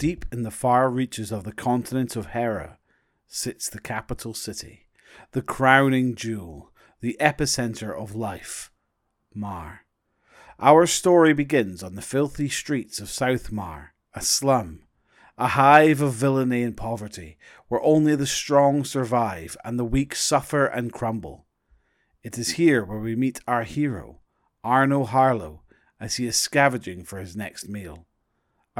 [0.00, 2.78] deep in the far reaches of the continent of Hera,
[3.26, 4.86] sits the capital city,
[5.32, 8.72] the crowning jewel, the epicenter of life,
[9.34, 9.82] Mar.
[10.58, 14.84] Our story begins on the filthy streets of South Mar, a slum,
[15.36, 17.36] a hive of villainy and poverty,
[17.68, 21.44] where only the strong survive and the weak suffer and crumble.
[22.22, 24.20] It is here where we meet our hero,
[24.64, 25.60] Arno Harlow,
[26.00, 28.06] as he is scavenging for his next meal.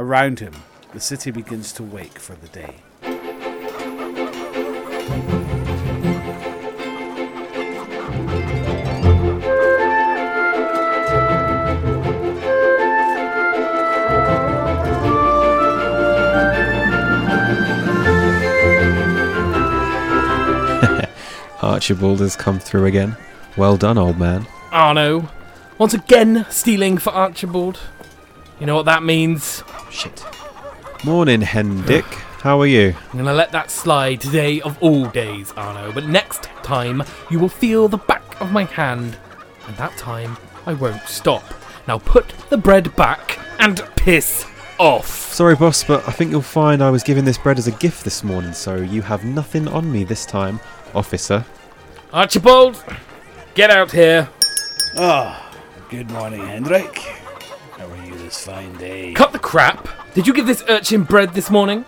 [0.00, 0.54] Around him,
[0.94, 2.76] the city begins to wake for the day.
[21.62, 23.18] Archibald has come through again.
[23.58, 24.46] Well done, old man.
[24.72, 25.28] Arno,
[25.76, 27.80] once again stealing for Archibald.
[28.58, 29.62] You know what that means?
[29.90, 30.24] Shit.
[31.04, 32.04] Morning, Hendrik.
[32.04, 32.94] How are you?
[33.12, 37.48] I'm gonna let that slide today of all days, Arno, but next time you will
[37.48, 39.18] feel the back of my hand,
[39.66, 41.44] and that time I won't stop.
[41.86, 44.46] Now put the bread back and piss
[44.78, 45.06] off.
[45.08, 48.04] Sorry, boss, but I think you'll find I was given this bread as a gift
[48.04, 50.60] this morning, so you have nothing on me this time,
[50.94, 51.44] officer.
[52.12, 52.82] Archibald,
[53.54, 54.28] get out here.
[54.96, 55.52] Ah,
[55.90, 57.19] good morning, Hendrik.
[58.30, 59.12] This fine day?
[59.12, 59.88] Cut the crap.
[60.14, 61.84] Did you give this urchin bread this morning?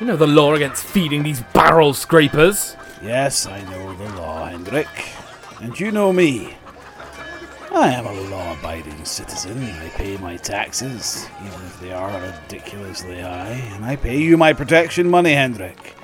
[0.00, 2.74] You know the law against feeding these barrel scrapers.
[3.00, 4.88] Yes, I know the law, Hendrik.
[5.60, 6.56] And you know me.
[7.70, 9.62] I am a law abiding citizen.
[9.62, 14.52] I pay my taxes, even if they are ridiculously high, and I pay you my
[14.52, 15.94] protection money, Hendrik.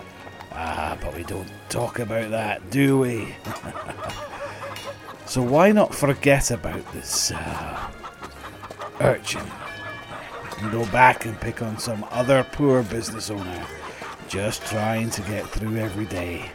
[0.53, 3.34] Ah, but we don't talk about that, do we?
[5.27, 7.91] so why not forget about this uh,
[9.00, 9.44] urchin
[10.58, 13.66] and go back and pick on some other poor business owner
[14.28, 16.50] just trying to get through every day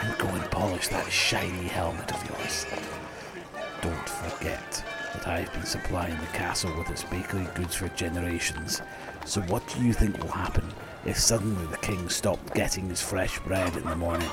[0.00, 2.66] and go and polish that shiny helmet of yours.
[3.80, 8.82] Don't forget that I've been supplying the castle with its bakery goods for generations.
[9.24, 10.68] So what do you think will happen
[11.04, 14.28] if suddenly the king stopped getting his fresh bread in the morning?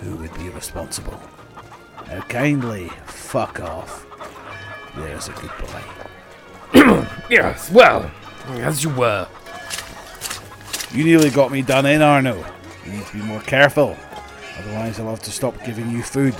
[0.00, 1.20] Who would be responsible?
[2.08, 4.06] Now kindly fuck off.
[4.96, 6.01] There's a good boy.
[7.30, 8.10] Yes, well,
[8.48, 9.26] as you were.
[10.92, 12.44] You nearly got me done in, Arno.
[12.84, 13.96] You need to be more careful.
[14.58, 16.36] Otherwise, I'll have to stop giving you food.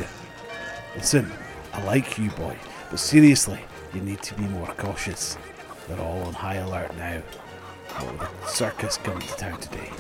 [0.94, 1.32] Listen,
[1.72, 2.58] I like you, boy,
[2.90, 3.60] but seriously,
[3.94, 5.38] you need to be more cautious.
[5.88, 7.22] They're all on high alert now.
[7.96, 9.90] What with the circus coming to town today.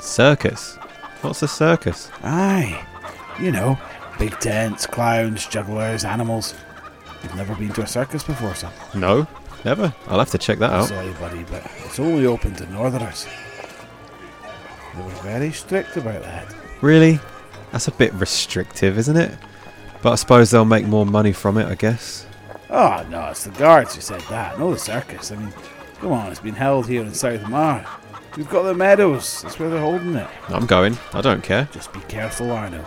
[0.00, 0.76] Circus?
[1.20, 2.10] What's a circus?
[2.22, 2.82] Aye,
[3.40, 3.78] you know,
[4.18, 6.54] big tents, clowns, jugglers, animals.
[7.22, 8.72] You've never been to a circus before, son.
[8.94, 9.26] No,
[9.66, 9.92] never.
[10.06, 10.88] I'll have to check that out.
[10.88, 13.26] Sorry, buddy, but it's only open to northerners.
[14.94, 16.54] They were very strict about that.
[16.80, 17.20] Really?
[17.72, 19.36] That's a bit restrictive, isn't it?
[20.02, 22.26] But I suppose they'll make more money from it, I guess.
[22.70, 25.32] Oh, no, it's the guards who said that, no the circus.
[25.32, 25.52] I mean,
[25.98, 27.84] come on, it's been held here in South Mar.
[28.36, 30.28] We've got the meadows, that's where they're holding it.
[30.48, 30.96] I'm going.
[31.12, 31.68] I don't care.
[31.72, 32.84] Just be careful, Arno.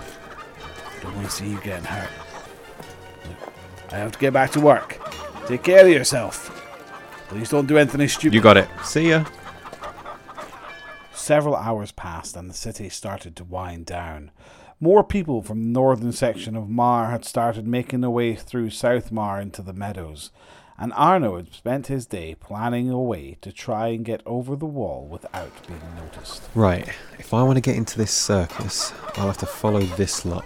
[1.01, 2.09] Don't want to see you getting hurt.
[3.27, 3.53] Look,
[3.91, 4.99] I have to get back to work.
[5.47, 6.55] Take care of yourself.
[7.29, 8.33] Please don't do anything stupid.
[8.33, 8.67] You got it.
[8.83, 9.25] See ya.
[11.13, 14.31] Several hours passed and the city started to wind down.
[14.79, 19.11] More people from the northern section of Mar had started making their way through South
[19.11, 20.31] Mar into the meadows,
[20.77, 24.65] and Arno had spent his day planning a way to try and get over the
[24.65, 26.49] wall without being noticed.
[26.55, 26.87] Right.
[27.19, 30.45] If I want to get into this circus, I'll have to follow this lot.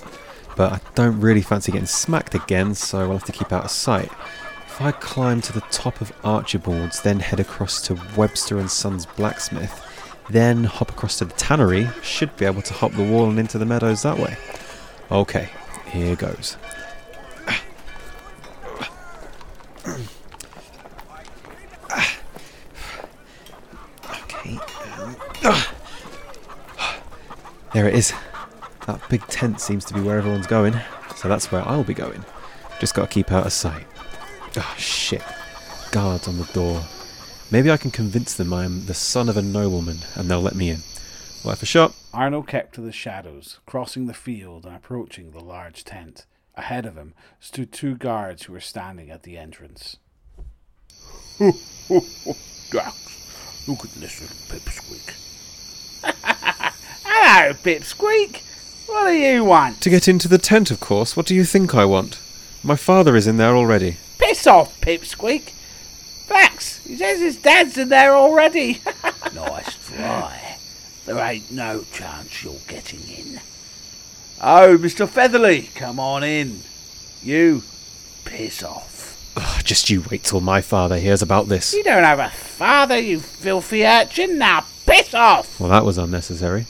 [0.58, 3.72] But I don't really fancy getting smacked again, so I'll have to keep out of
[3.72, 4.12] sight.
[4.74, 9.06] If I climb to the top of Archibald's, then head across to Webster and Sons
[9.06, 9.80] Blacksmith,
[10.32, 13.60] then hop across to the tannery, should be able to hop the wall and into
[13.60, 14.36] the meadows that way.
[15.12, 15.50] Okay,
[15.92, 16.58] here goes.
[24.24, 24.58] Okay.
[25.44, 25.64] um,
[27.74, 28.12] There it is.
[28.88, 30.74] That big tent seems to be where everyone's going,
[31.16, 32.26] so that's where I'll be going.
[32.80, 33.86] Just gotta keep out of sight.
[34.56, 35.24] Oh shit.
[35.92, 36.84] Guards on the door.
[37.50, 40.56] Maybe I can convince them I am the son of a nobleman and they'll let
[40.56, 40.80] me in.
[41.44, 41.94] Worth a shot.
[42.14, 46.26] Arno kept to the shadows, crossing the field and approaching the large tent.
[46.56, 49.98] Ahead of him stood two guards who were standing at the entrance.
[51.40, 51.58] Drax,
[53.68, 55.14] look at this little pipsqueak.
[57.04, 58.44] Hello, pipsqueak.
[58.88, 59.82] What do you want?
[59.82, 61.18] To get into the tent, of course.
[61.18, 62.22] What do you think I want?
[62.64, 63.98] My father is in there already.
[64.18, 65.54] Piss off, pipsqueak.
[66.28, 68.82] Drax, he says his dad's in there already.
[69.36, 70.58] nice try.
[71.06, 73.42] There ain't no chance you're getting in.
[74.42, 75.08] Oh, Mr.
[75.08, 76.62] Featherly, come on in.
[77.22, 77.64] You,
[78.26, 79.34] piss off.
[79.36, 81.74] Ugh, just you wait till my father hears about this.
[81.74, 84.38] You don't have a father, you filthy urchin.
[84.38, 85.60] Now piss off.
[85.60, 86.68] Well, that was unnecessary.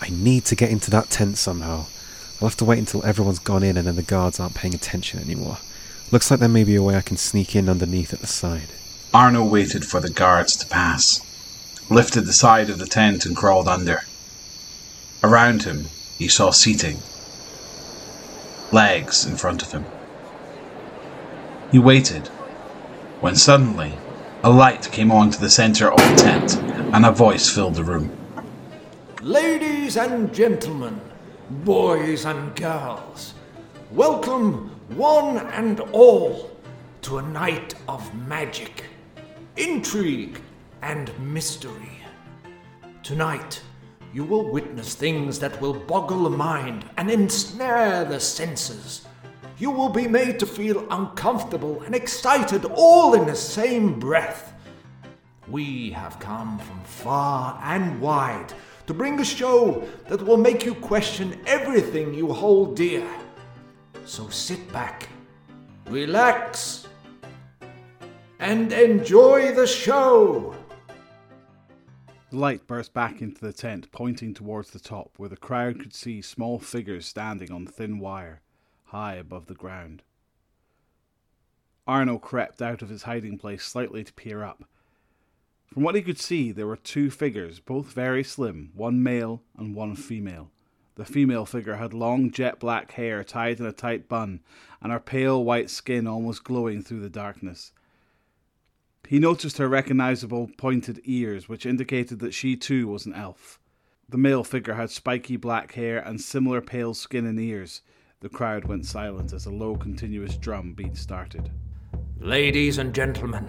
[0.00, 1.86] I need to get into that tent somehow.
[2.40, 5.20] I'll have to wait until everyone's gone in and then the guards aren't paying attention
[5.20, 5.58] anymore.
[6.12, 8.70] Looks like there may be a way I can sneak in underneath at the side.
[9.14, 11.20] Arno waited for the guards to pass,
[11.88, 14.02] lifted the side of the tent and crawled under.
[15.22, 15.86] Around him,
[16.18, 16.98] he saw seating,
[18.72, 19.84] legs in front of him.
[21.70, 22.26] He waited,
[23.20, 23.94] when suddenly
[24.42, 26.56] a light came on to the center of the tent
[26.92, 28.10] and a voice filled the room.
[29.22, 31.00] Ladies and gentlemen,
[31.50, 33.34] boys and girls,
[33.92, 36.50] welcome one and all
[37.02, 38.84] to a night of magic,
[39.56, 40.40] intrigue,
[40.82, 42.02] and mystery.
[43.04, 43.62] Tonight,
[44.12, 49.06] you will witness things that will boggle the mind and ensnare the senses.
[49.58, 54.52] You will be made to feel uncomfortable and excited all in the same breath.
[55.46, 58.52] We have come from far and wide
[58.88, 63.06] to bring a show that will make you question everything you hold dear.
[64.04, 65.08] So sit back,
[65.86, 66.88] relax,
[68.38, 70.54] and enjoy the show.
[72.30, 75.94] The light burst back into the tent, pointing towards the top, where the crowd could
[75.94, 78.40] see small figures standing on thin wire,
[78.84, 80.02] high above the ground.
[81.86, 84.64] Arno crept out of his hiding place slightly to peer up.
[85.66, 89.74] From what he could see, there were two figures, both very slim, one male and
[89.74, 90.50] one female.
[91.00, 94.40] The female figure had long jet black hair tied in a tight bun,
[94.82, 97.72] and her pale white skin almost glowing through the darkness.
[99.08, 103.58] He noticed her recognizable pointed ears, which indicated that she too was an elf.
[104.10, 107.80] The male figure had spiky black hair and similar pale skin and ears.
[108.20, 111.50] The crowd went silent as a low, continuous drum beat started.
[112.18, 113.48] Ladies and gentlemen,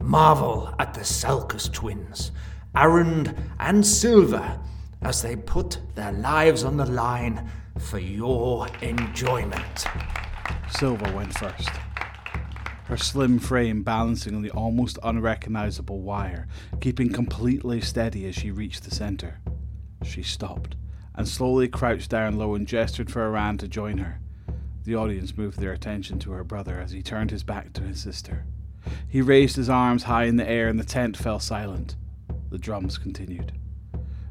[0.00, 2.32] marvel at the Selkus twins,
[2.74, 4.58] Arund and Silva,
[5.02, 7.48] as they put their lives on the line
[7.78, 9.86] for your enjoyment.
[10.70, 11.70] Silva went first,
[12.84, 16.48] her slim frame balancing on the almost unrecognizable wire,
[16.80, 19.40] keeping completely steady as she reached the center.
[20.02, 20.74] She stopped
[21.14, 24.20] and slowly crouched down low and gestured for Aran to join her.
[24.84, 28.00] The audience moved their attention to her brother as he turned his back to his
[28.00, 28.44] sister.
[29.06, 31.96] He raised his arms high in the air and the tent fell silent.
[32.50, 33.52] The drums continued.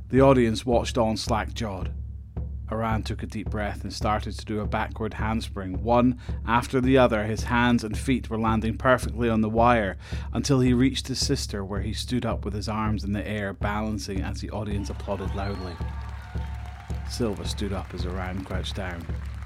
[0.09, 1.91] The audience watched on slack jawed.
[2.71, 5.83] Aran took a deep breath and started to do a backward handspring.
[5.83, 9.97] One after the other, his hands and feet were landing perfectly on the wire
[10.31, 13.51] until he reached his sister, where he stood up with his arms in the air,
[13.51, 15.75] balancing as the audience applauded loudly.
[17.09, 19.05] Silva stood up as Aran crouched down.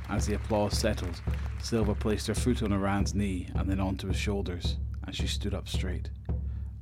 [0.09, 1.21] As the applause settled,
[1.59, 4.77] Silva placed her foot on Aran's knee and then onto his shoulders,
[5.07, 6.11] and she stood up straight.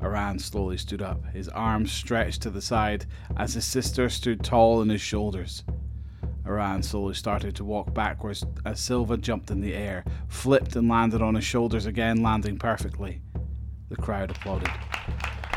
[0.01, 3.06] Aran slowly stood up, his arms stretched to the side
[3.36, 5.63] as his sister stood tall on his shoulders.
[6.46, 11.22] Aran slowly started to walk backwards as Silva jumped in the air, flipped and landed
[11.22, 13.22] on his shoulders again, landing perfectly.
[13.90, 14.69] The crowd applauded.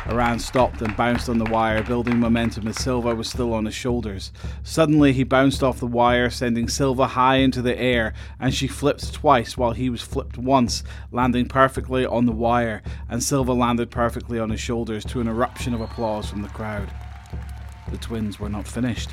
[0.08, 3.74] Aran stopped and bounced on the wire, building momentum as Silva was still on his
[3.74, 4.32] shoulders.
[4.64, 9.12] Suddenly, he bounced off the wire, sending Silva high into the air, and she flipped
[9.12, 14.40] twice while he was flipped once, landing perfectly on the wire, and Silva landed perfectly
[14.40, 16.92] on his shoulders to an eruption of applause from the crowd.
[17.90, 19.10] The twins were not finished.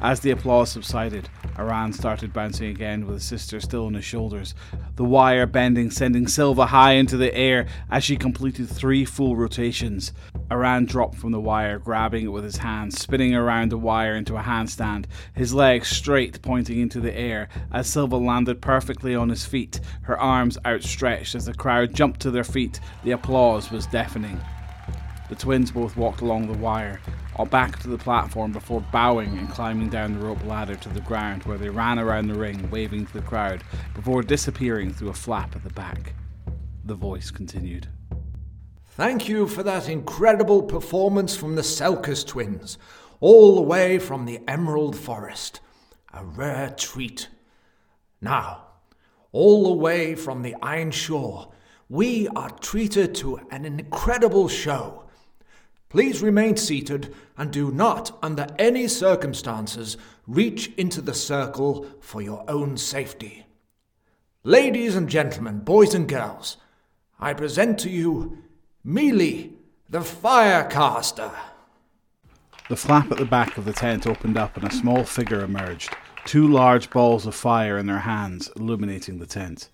[0.00, 4.54] As the applause subsided, Aran started bouncing again with his sister still on his shoulders,
[4.96, 10.12] the wire bending, sending Silva high into the air as she completed three full rotations.
[10.50, 14.36] Aran dropped from the wire, grabbing it with his hands, spinning around the wire into
[14.36, 19.44] a handstand, his legs straight pointing into the air as Silva landed perfectly on his
[19.44, 22.80] feet, her arms outstretched as the crowd jumped to their feet.
[23.04, 24.40] The applause was deafening.
[25.28, 27.00] The twins both walked along the wire,
[27.40, 31.00] or back to the platform before bowing and climbing down the rope ladder to the
[31.00, 35.14] ground where they ran around the ring, waving to the crowd, before disappearing through a
[35.14, 36.12] flap at the back.
[36.84, 37.88] The voice continued.
[38.88, 42.76] Thank you for that incredible performance from the Selkus twins,
[43.20, 45.60] all the way from the Emerald Forest.
[46.12, 47.28] A rare treat.
[48.20, 48.66] Now,
[49.32, 51.50] all the way from the Iron Shore,
[51.88, 55.04] we are treated to an incredible show.
[55.90, 62.44] Please remain seated and do not, under any circumstances, reach into the circle for your
[62.48, 63.46] own safety.
[64.44, 66.58] Ladies and gentlemen, boys and girls,
[67.18, 68.36] I present to you
[68.84, 69.54] Mealy,
[69.88, 71.32] the Firecaster.
[72.68, 75.96] The flap at the back of the tent opened up and a small figure emerged,
[76.26, 79.70] two large balls of fire in their hands, illuminating the tent.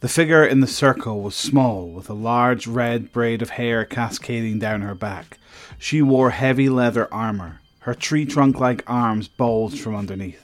[0.00, 4.58] The figure in the circle was small, with a large red braid of hair cascading
[4.58, 5.38] down her back.
[5.78, 7.60] She wore heavy leather armor.
[7.80, 10.42] Her tree trunk like arms bulged from underneath.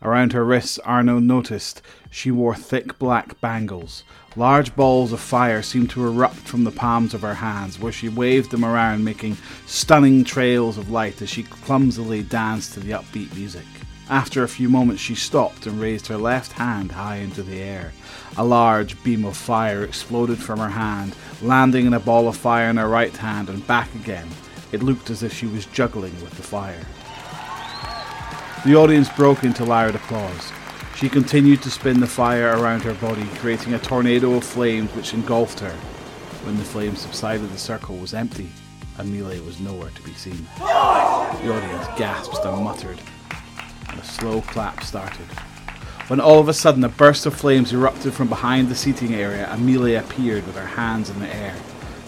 [0.00, 4.02] Around her wrists, Arno noticed she wore thick black bangles.
[4.34, 8.08] Large balls of fire seemed to erupt from the palms of her hands, where she
[8.08, 9.36] waved them around, making
[9.66, 13.66] stunning trails of light as she clumsily danced to the upbeat music.
[14.08, 17.92] After a few moments, she stopped and raised her left hand high into the air.
[18.36, 22.70] A large beam of fire exploded from her hand, landing in a ball of fire
[22.70, 24.28] in her right hand and back again.
[24.70, 26.86] It looked as if she was juggling with the fire.
[28.64, 30.52] The audience broke into loud applause.
[30.94, 35.14] She continued to spin the fire around her body, creating a tornado of flames which
[35.14, 35.74] engulfed her.
[36.44, 38.50] When the flames subsided, the circle was empty.
[38.98, 40.46] and Amelia was nowhere to be seen.
[40.58, 43.00] The audience gasped and muttered,
[43.98, 45.26] a slow clap started.
[46.08, 49.48] When all of a sudden a burst of flames erupted from behind the seating area,
[49.50, 51.54] Amelia appeared with her hands in the air.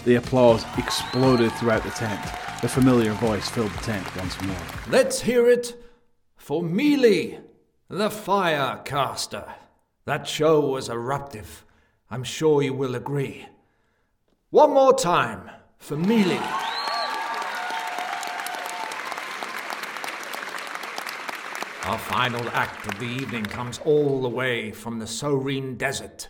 [0.05, 2.25] The applause exploded throughout the tent.
[2.63, 4.57] The familiar voice filled the tent once more.
[4.89, 5.75] Let's hear it
[6.37, 7.41] for Mealy,
[7.89, 9.45] the fire caster.
[10.05, 11.65] That show was eruptive.
[12.11, 13.47] I'm sure you will agree.
[14.51, 16.41] One more time for Mealy.
[21.89, 26.29] Our final act of the evening comes all the way from the Soreen Desert.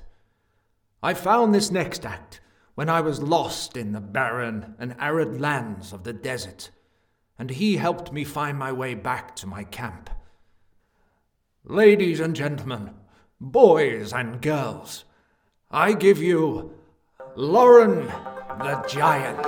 [1.03, 2.41] I found this next act
[2.77, 6.71] when I was lost in the barren and arid lands of the desert,
[7.41, 10.11] and he helped me find my way back to my camp.
[11.65, 12.91] Ladies and gentlemen,
[13.41, 15.07] boys and girls,
[15.73, 16.73] I give you
[17.37, 18.07] Loran
[18.59, 19.45] the Giant.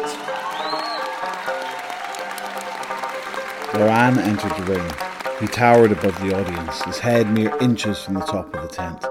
[3.73, 5.10] Loran entered the ring.
[5.41, 9.03] He towered above the audience, his head mere inches from the top of the tent.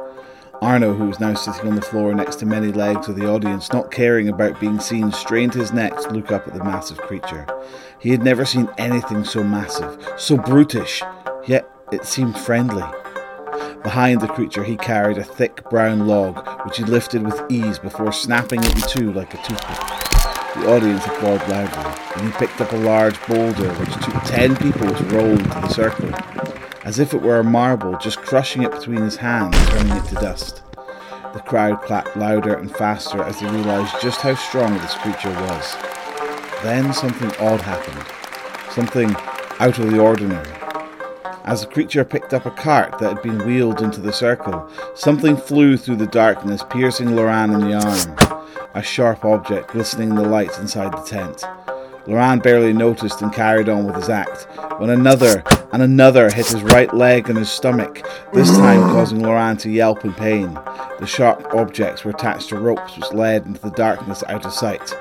[0.61, 3.73] Arno, who was now sitting on the floor next to many legs of the audience,
[3.73, 7.47] not caring about being seen, strained his neck to look up at the massive creature.
[7.99, 11.01] He had never seen anything so massive, so brutish,
[11.47, 12.85] yet it seemed friendly.
[13.81, 18.11] Behind the creature, he carried a thick brown log, which he lifted with ease before
[18.11, 20.08] snapping it in two like a toothpick.
[20.55, 24.93] The audience applauded loudly, and he picked up a large boulder which took ten people
[24.93, 26.09] to roll into the circle,
[26.83, 30.15] as if it were a marble, just crushing it between his hands, turning it to
[30.15, 30.63] dust.
[31.33, 35.77] The crowd clapped louder and faster as they realised just how strong this creature was.
[36.63, 38.03] Then something odd happened,
[38.71, 39.15] something
[39.59, 40.49] out of the ordinary.
[41.45, 45.37] As the creature picked up a cart that had been wheeled into the circle, something
[45.37, 48.38] flew through the darkness, piercing Loran in the arm
[48.73, 51.43] a sharp object glistening in the light inside the tent.
[52.05, 54.47] Loran barely noticed and carried on with his act,
[54.79, 59.59] when another and another hit his right leg and his stomach, this time causing Loran
[59.59, 60.53] to yelp in pain.
[60.99, 64.95] The sharp objects were attached to ropes which led into the darkness out of sight.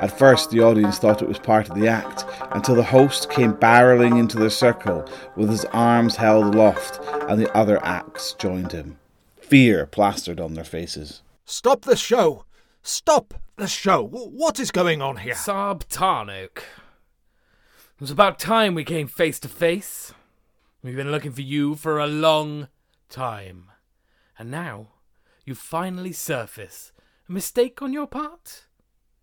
[0.00, 3.54] At first, the audience thought it was part of the act, until the host came
[3.54, 8.98] barreling into the circle with his arms held aloft, and the other acts joined him.
[9.40, 11.22] Fear plastered on their faces.
[11.44, 12.44] Stop the show!
[12.88, 14.02] Stop the show!
[14.02, 15.34] What is going on here?
[15.34, 16.56] Sab Tarnok.
[16.56, 20.14] It was about time we came face to face.
[20.82, 22.68] We've been looking for you for a long
[23.10, 23.66] time.
[24.38, 24.88] And now,
[25.44, 26.92] you finally surface.
[27.28, 28.64] A mistake on your part?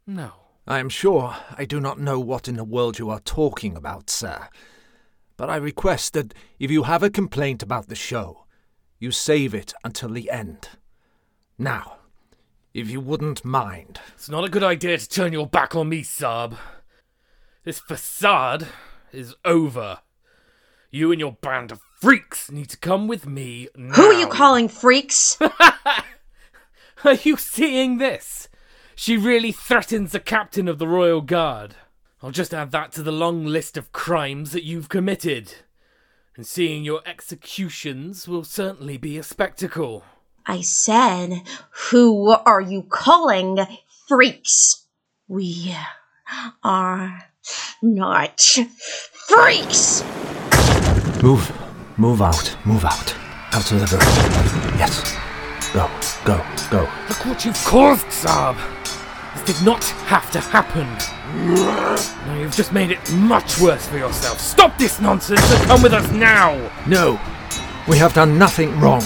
[0.05, 0.33] No.
[0.67, 4.11] I am sure I do not know what in the world you are talking about,
[4.11, 4.47] sir.
[5.37, 8.45] But I request that if you have a complaint about the show,
[8.99, 10.69] you save it until the end.
[11.57, 11.97] Now,
[12.75, 14.01] if you wouldn't mind.
[14.15, 16.57] It's not a good idea to turn your back on me, Sab.
[17.63, 18.67] This facade
[19.13, 19.99] is over.
[20.91, 23.93] You and your band of freaks need to come with me now.
[23.93, 25.37] Who are you calling freaks?
[27.05, 28.49] Are you seeing this?
[28.93, 31.75] She really threatens the captain of the Royal Guard.
[32.21, 35.53] I'll just add that to the long list of crimes that you've committed.
[36.35, 40.03] And seeing your executions will certainly be a spectacle.
[40.47, 41.41] I said,
[41.89, 43.57] who are you calling
[44.07, 44.85] freaks?
[45.27, 45.75] We
[46.63, 47.23] are
[47.81, 48.41] not
[49.27, 50.03] freaks!
[51.23, 51.51] Move.
[51.97, 52.57] Move out.
[52.65, 53.15] Move out.
[53.53, 54.77] Out of the room.
[54.77, 55.15] Yes.
[55.73, 55.89] Go.
[56.25, 56.45] Go.
[56.69, 56.81] Go.
[57.09, 58.55] Look what you've caused, Sab!
[59.33, 60.85] This did not have to happen.
[62.27, 64.39] Now you've just made it much worse for yourself.
[64.39, 66.71] Stop this nonsense and come with us now!
[66.85, 67.19] No.
[67.87, 69.03] We have done nothing wrong.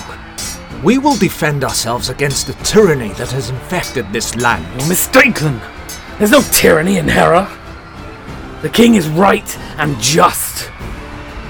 [0.84, 4.66] We will defend ourselves against the tyranny that has infected this land.
[4.80, 5.60] You're mistaken!
[6.18, 7.50] There's no tyranny in Hera.
[8.62, 10.72] The king is right and just.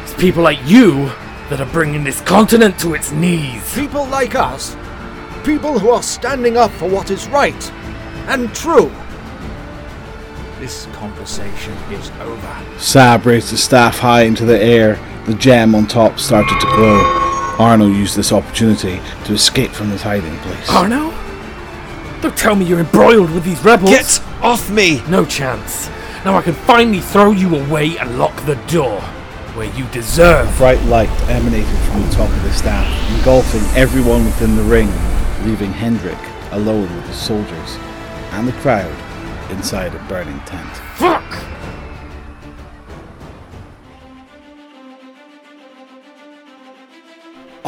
[0.02, 1.12] It's people like you
[1.50, 3.72] that are bringing this continent to its knees.
[3.76, 4.76] People like us.
[5.44, 7.72] People who are standing up for what is right
[8.28, 8.92] and true.
[10.60, 12.80] This conversation is over.
[12.80, 15.00] Sab raised his staff high into the air.
[15.28, 17.29] The gem on top started to glow.
[17.60, 20.70] Arno used this opportunity to escape from his hiding place.
[20.70, 21.14] Arno?
[22.22, 23.90] Don't tell me you're embroiled with these rebels.
[23.90, 25.02] Get off me!
[25.10, 25.90] No chance.
[26.24, 29.02] Now I can finally throw you away and lock the door
[29.56, 30.56] where you deserve.
[30.58, 32.88] Bright light emanated from the top of the staff,
[33.18, 34.90] engulfing everyone within the ring,
[35.44, 36.18] leaving Hendrik
[36.52, 37.78] alone with his soldiers
[38.32, 38.96] and the crowd
[39.52, 40.70] inside a burning tent.
[40.96, 41.49] Fuck!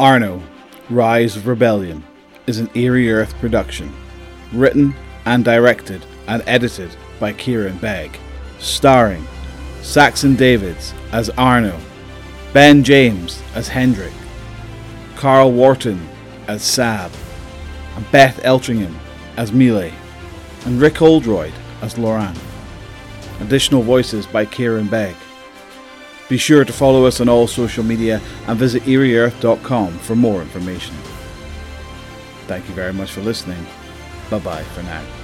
[0.02, 0.42] Arno,
[0.90, 2.02] Rise of Rebellion,
[2.48, 3.94] is an Eerie Earth production,
[4.52, 6.90] written and directed and edited
[7.20, 8.18] by Kieran Begg,
[8.58, 9.24] starring
[9.80, 11.78] Saxon Davids as Arno,
[12.52, 14.12] Ben James as Hendrik,
[15.14, 16.04] Carl Wharton
[16.48, 17.12] as Sab,
[17.94, 18.96] and Beth Eltringham
[19.36, 19.94] as Melee,
[20.64, 22.36] and Rick Oldroyd as Loran.
[23.38, 25.14] Additional voices by Kieran Begg.
[26.32, 30.96] Be sure to follow us on all social media and visit eerieearth.com for more information.
[32.46, 33.66] Thank you very much for listening.
[34.30, 35.21] Bye bye for now.